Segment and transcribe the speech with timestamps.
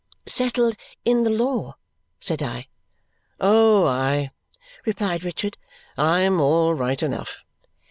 [0.25, 0.75] "Settled
[1.05, 1.75] in the law,"
[2.19, 2.65] said I.
[3.39, 4.31] "Oh, aye,"
[4.83, 5.59] replied Richard,
[5.95, 7.45] "I'm all right enough."